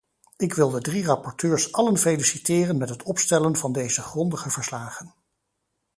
[0.37, 5.13] Ik wil de drie rapporteurs allen feliciteren met het opstellen van deze grondige verslagen.